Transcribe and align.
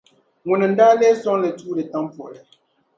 ŋuni 0.47 0.65
n-daa 0.71 0.93
lee 0.99 1.15
sɔŋ 1.21 1.37
di 1.43 1.49
tuuli 1.59 1.83
tampuɣili? 1.91 2.41